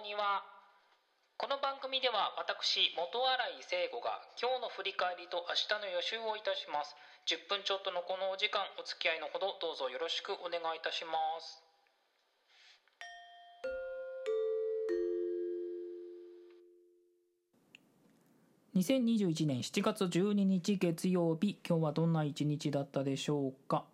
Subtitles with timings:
[0.00, 0.16] 庭
[1.36, 6.96] この番組では私元新井聖吾が今日の振り返りと明日の予習をいたします。
[7.28, 11.60] 10分ちょっとのこのお時間お付き合いのほどどうぞよろしくお願いいたします。
[18.76, 23.84] 2021年7月12日月曜日今日はどんな一日だったでしょうか？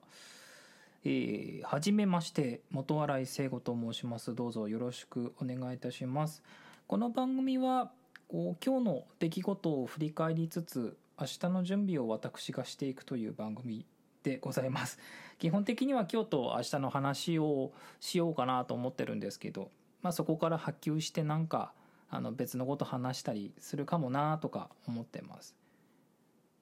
[1.09, 4.35] えー、はじめまして元新井聖吾と申します。
[4.35, 6.43] どうぞよろしくお願いいたします。
[6.89, 7.93] この番組は
[8.27, 13.87] こう今日の出来事を振り返りつつ明日の準備を私がしていくという番組
[14.25, 14.99] でございます。
[15.39, 17.71] 基本的には今日と明日の話を
[18.01, 19.71] しようかなと思ってるんですけど、
[20.03, 21.73] まあ、そこから波及してなんか
[22.11, 25.55] あの別のこと話したりするかもなとか思ってます。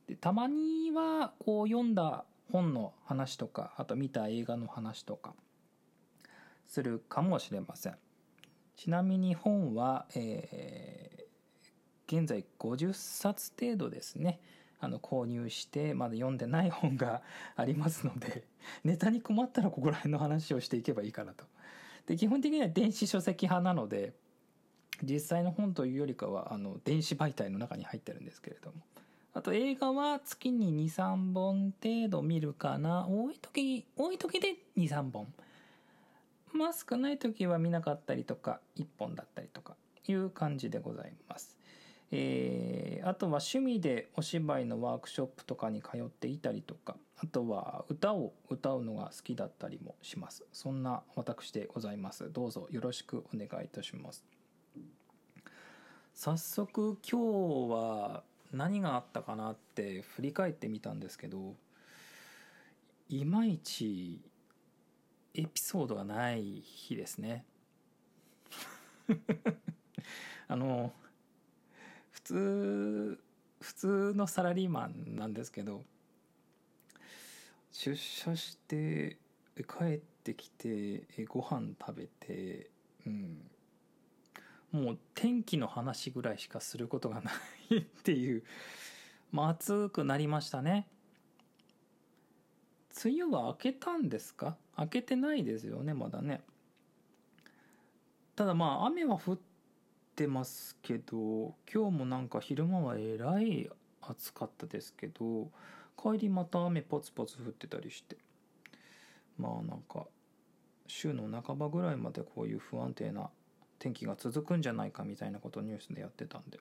[0.06, 5.34] でたまにはこう読んだ本の話とかあと見た映画の話とか
[6.68, 7.96] するかもしれません。
[8.76, 14.38] ちなみに本は、えー、現在50冊程度ですね。
[14.78, 17.22] あの購入してまだ読んでない本が
[17.56, 18.44] ありますので
[18.84, 21.44] ネタに困ったらここら辺の話をしていけばいいかなと。
[22.06, 24.14] で基本的には電子書籍派なので
[25.02, 28.76] 実際の本というよりかはあの電子媒体の中に入ってるんですけれども。
[29.34, 33.06] あと映画は月に2、3本程度見るかな。
[33.08, 35.26] 多い時、多い時で2、3本。
[36.52, 39.74] まあ少ない時は見なかったりとか、1本だったりとか
[40.06, 41.58] いう感じでございます。
[42.12, 50.44] えー、あとは趣味でお芝居のワークショップとかに通っていたりとか、あとは歌を歌うのが好きだったりもします。
[50.52, 52.30] そんな私でございます。
[52.32, 54.24] どうぞよろしくお願いいたします。
[56.14, 58.22] 早速今日は
[58.54, 61.54] 何があったかなって振り返ってみたんですけど
[63.08, 64.20] いまいち
[65.34, 67.44] エピソードがない日ですね。
[70.46, 70.92] あの
[72.12, 73.20] 普通
[73.60, 75.82] 普通のサラリーマンなんですけど
[77.72, 79.18] 出社して
[79.56, 82.70] 帰ってきてご飯食べて
[83.06, 83.50] うん。
[84.74, 87.30] もう天気の話ぐらいしかすることがな
[87.70, 88.42] いっていう、
[89.30, 90.88] まあ、暑くなりましたね。
[93.04, 94.56] 梅雨は明けたんですか？
[94.76, 96.42] 明けてないですよねまだね。
[98.34, 99.38] ただまあ雨は降っ
[100.16, 103.70] てますけど今日もなんか昼間はえらい
[104.02, 105.50] 暑かったですけど
[105.96, 108.16] 帰りまた雨ポツポツ降ってたりして。
[109.38, 110.06] まあなんか
[110.88, 113.30] 週の半ばぐらいまでこういう不安定な
[113.84, 116.58] 天気が続くんじゃないかみたいなことをニュースでやってたんで、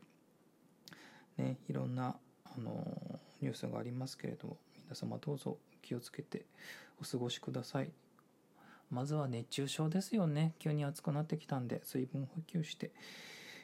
[1.37, 2.85] ね、いろんなあの
[3.41, 6.43] ニュースがありますけれども皆様どうぞ気をつけて
[7.01, 7.89] お過ごしください。
[8.91, 10.53] まずは熱中症ですよね。
[10.59, 12.91] 急に暑くなってきたんで水分補給して、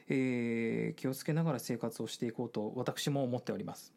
[0.08, 3.92] えー、気をつけながら生活をしていこうと私も思っております。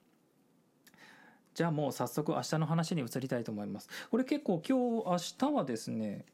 [1.53, 3.87] じゃあもう早速明日の話に移りたいと思います。
[4.11, 6.25] これ結構今日明日はですね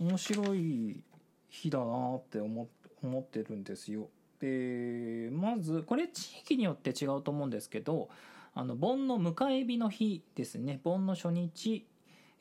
[0.00, 1.04] 面白い
[1.48, 2.68] 日だなって思
[3.02, 4.08] 思ってるんですよ。
[4.40, 8.10] でまずこれ地域によって違うと思うんですけど
[8.54, 11.86] あの盆の迎え火の日ですね盆の初日、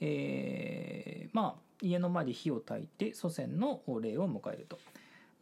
[0.01, 4.79] えー、まあ家の前で火を焚いて祖先のお礼を迎えると。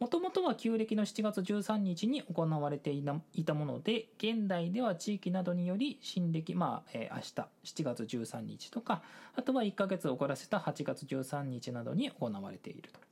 [0.00, 3.04] もともとは旧暦の7月13日に行われてい
[3.44, 9.02] たもので現代では地域などにより新暦まあ、えー、明日7月13日とか
[9.36, 13.03] あとは1ヶ月遅らせた8月13日などに行われていると。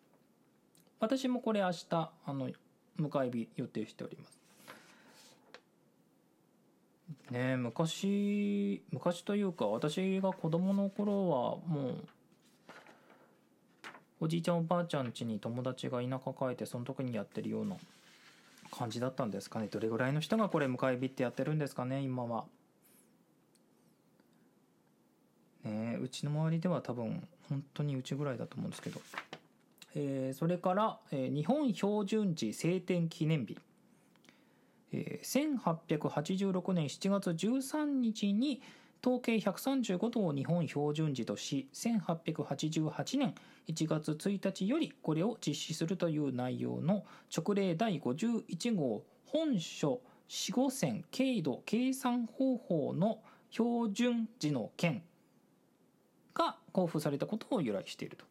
[1.02, 2.48] 私もこれ明日あの
[2.96, 4.38] 迎え日予定しております。
[7.32, 12.04] ね昔昔というか私が子供の頃はもう
[14.20, 17.74] おじいちゃんおばあちゃん家に友達が田舎帰ってその時にやってるような
[18.70, 19.66] 感じだったんですかね。
[19.66, 22.44] どれぐらいの人がこれ迎え火ってやってるんですかね今は。
[25.64, 29.00] ねうちの周りでは多分本当にうちぐらいだと思うんですけど。
[29.94, 33.58] えー、それから、えー、日本標準時晴天記念日、
[34.92, 38.62] えー、1886年7月13日に
[39.04, 43.34] 統計135度を日本標準時とし1888年
[43.68, 53.18] 1月1日よりこれを実施するという内容の勅令第51号本書四五線経度計算方法の
[53.50, 55.02] 標準時の件
[56.32, 58.24] が交付されたことを由来していると。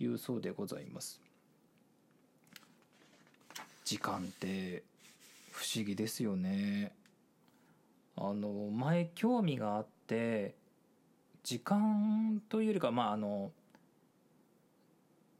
[0.00, 1.20] いうそうでございます
[3.84, 4.82] 時間って
[5.50, 6.92] 不思議ですよね
[8.16, 10.54] あの前興味があって
[11.42, 13.50] 時間というよりかまああの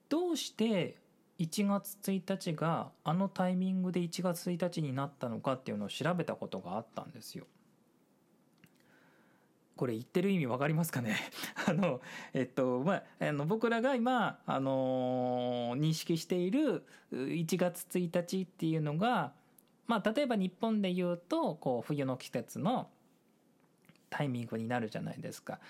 [0.08, 0.96] どうして
[1.38, 7.46] 1月1日があのタイミングで1月1日になったのかっていうのを調べたことがあったんですよ。
[9.78, 11.16] これ言ってる意味わかりますかね？
[11.66, 12.00] あの、
[12.34, 19.32] えっと、まあ、あの、僕らが今、あのー、認識している1月1日っていうのが、
[19.86, 22.90] まあ、例えば日本で言うと、こう、冬の季節の
[24.10, 25.60] タイミングになるじゃないですか。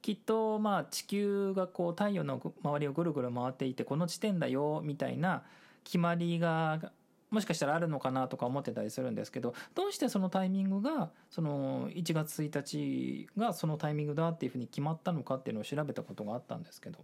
[0.00, 5.44] きっと、まあ、地球がこう、太陽の周りをぐるぐる回っていて、この地点だよ、みたいな
[5.84, 6.92] 決まりが
[7.30, 16.98] もしかしたらあるのかなとか思ってたりするんですけどどうしてそのタイミングがその1月1日がそのタイミングだっていうふうに決まったのかっていうのを調べたことがあったんですけど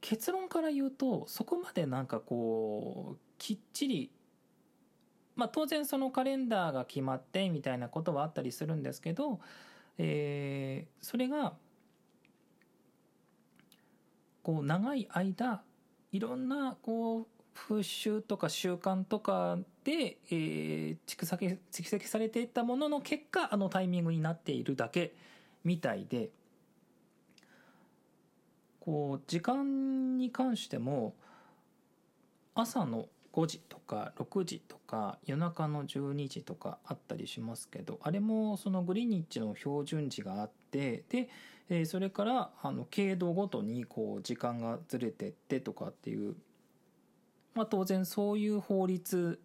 [0.00, 4.10] 結論から言うとそこまでなんかこうきっちり
[5.36, 9.40] まあ当然そのカレンダーが決まってみたいなことはあったりするんですけど、
[9.98, 11.54] えー、それが
[14.42, 15.62] こう長い間
[16.12, 25.14] いろんなこう風習とか習慣とかで、えー、蓄積蓄積されていったものの結果あのタイミングになっているだけ
[25.64, 26.30] みたいで。
[28.84, 31.14] こう時間に関しても
[32.54, 41.30] 朝の5時とか6時とか夜中の12時とかあったりしますけどあれもそのグリニッジの標準時があってで、
[41.70, 46.36] え、それからあの経度ごとにこう時間がずれてってとかっていう
[47.54, 49.40] まあ、当然そういう法律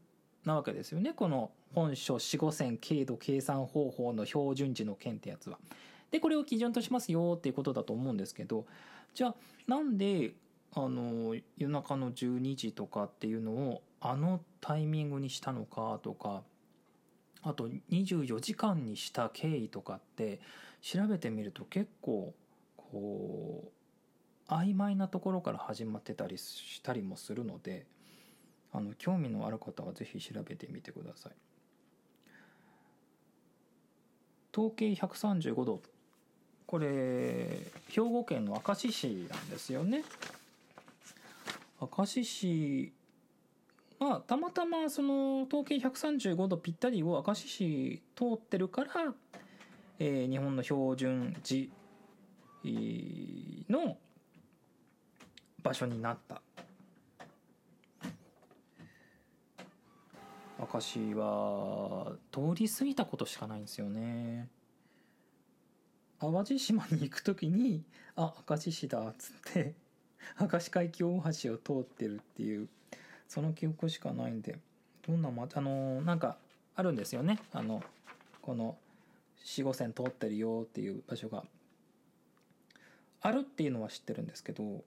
[0.45, 5.59] なわけですよねこの本書四五線経度計算方法の標準時の件ってやつは。
[6.11, 8.65] でこれを基準としますよっていうことだと思うんですけど
[9.13, 9.35] じゃあ
[9.67, 10.33] なんで
[10.73, 16.41] あの夜中の12時とかっていうのをあのタイミングにしたのかとか
[17.43, 20.39] あと24時間にした経緯とかって
[20.81, 22.33] 調べてみると結構
[22.75, 23.71] こ
[24.49, 27.85] う曖昧なところから始まってたりしたりもするので
[28.71, 31.33] あの興味のある方は是非調べてみてください。
[34.53, 35.81] 統計135度。
[36.65, 40.03] これ兵庫県の明石市なんですよね。
[41.81, 42.93] 明石市
[43.99, 49.13] まあたまたまその統計135度ぴったりを明石市通ってるから、
[49.99, 51.71] えー、日本の標準時
[53.69, 53.97] の
[55.61, 56.41] 場所になった。
[60.71, 64.47] 明石は通り過ぎたことしかないんですよね。
[66.19, 67.83] 淡路島に行く時に
[68.15, 69.73] あ明石市だっつって
[70.39, 72.67] 明石海峡大橋を通ってるっていう
[73.27, 74.59] その記憶しかないんで
[75.07, 76.37] どんなまあのなんか
[76.75, 77.39] あるんですよね。
[77.51, 77.83] あの
[78.41, 78.77] この
[79.43, 81.43] 四五線通ってるよっていう場所が。
[83.21, 84.81] あるっていうのは知ってるんですけど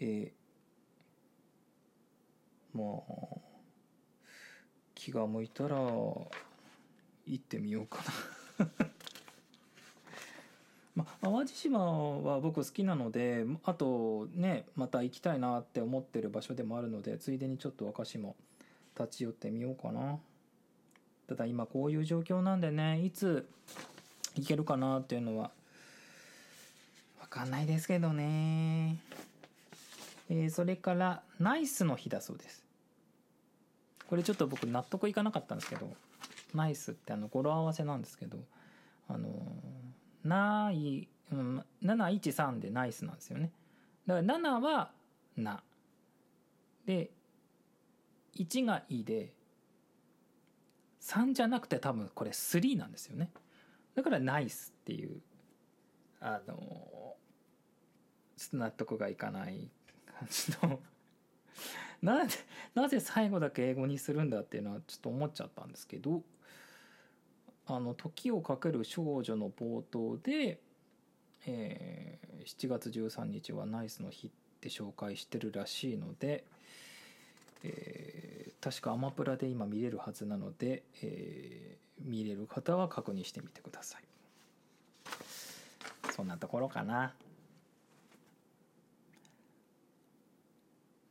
[0.00, 3.41] えー、まあ
[5.02, 6.28] 気が向いたら行
[7.34, 7.98] ってみようか
[8.58, 8.68] な。
[10.94, 11.80] まあ、淡路島
[12.20, 18.36] は僕好きなのであとねまた行きたいなって思ってる場所でもあるのでついでにちょっと若も
[18.96, 20.20] 立ち寄ってみようかな。
[21.26, 23.48] ただ今こういう状況なんでねいつ
[24.36, 25.50] 行けるかなっていうのは
[27.22, 28.98] 分かんないですけどね。
[30.28, 32.71] えー、それからナイスの日だそうです。
[34.12, 35.90] これちょっと僕納得いかなかったんですけど
[36.52, 38.36] ナイスってあの語呂合わせなんですけど
[39.08, 39.30] あの
[40.22, 43.50] ない、うん、713でナイスなんですよね。
[44.06, 44.90] だから7は
[45.38, 45.62] な。
[46.84, 47.10] で
[48.36, 49.32] 1がいで
[51.00, 53.30] 3じゃなくて多分これ3なんですよね。
[53.94, 55.22] だからナイスっていう
[56.20, 56.54] あの
[58.36, 59.70] ちょっと納得がいかない
[60.18, 60.80] 感じの。
[62.02, 62.38] なぜ
[62.74, 66.22] なぜ最後だけ英語にするんだっていうのはちょっと思っちゃったんですけど
[67.66, 70.60] あの「時をかける少女」の冒頭で、
[71.46, 74.30] えー、7月13日はナイスの日っ
[74.60, 76.44] て紹介してるらしいので、
[77.62, 84.04] えー、確かアマプラで今見れるはずなので、えー、見れる方は確認してみてください。
[86.12, 87.14] そんなところかな。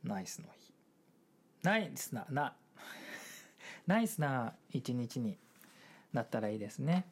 [0.04, 0.71] ナイスの日。
[1.62, 2.54] ナイスなな
[3.86, 5.38] ナイスな一日に
[6.12, 7.06] なったらいいですね。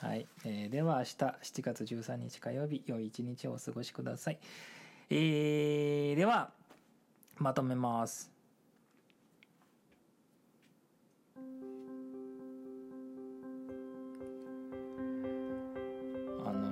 [0.00, 4.38] はい、えー、では明日7月13日火曜日良い一日をお過ごしください。
[5.08, 6.50] えー、では
[7.36, 8.32] まとめます。
[16.44, 16.62] あの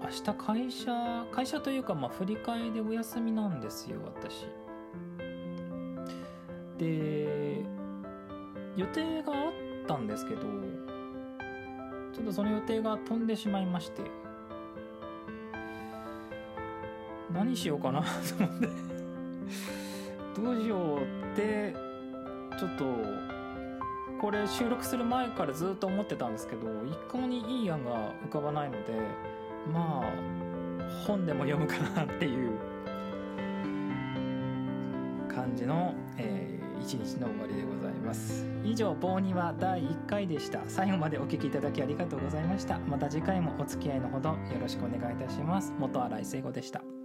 [0.00, 4.46] ー、明日会社会社というかまあ振り替えでお休みなんですよ私。
[6.78, 7.64] で
[8.76, 9.52] 予定があっ
[9.86, 10.42] たんですけど
[12.14, 14.02] ちょっとその予定が飛んでしまいまして
[17.32, 18.68] 何しようかなと思って
[20.40, 21.74] どうしようって
[22.58, 22.84] ちょっと
[24.20, 28.92] これ収録する前からずっと思ってたんですけど一向にいい案が浮かばないので
[29.72, 32.58] まあ本でも読むかなっていう
[35.38, 38.44] 感じの、えー、一日の終わりでございます。
[38.64, 40.60] 以上「棒には第1回でした。
[40.66, 42.78] 最後までお聴きいただきありがとうございました。
[42.80, 45.72] また次回もお付き合いのほどよろしくお願いいたします。
[45.78, 46.97] 元新井聖子でした。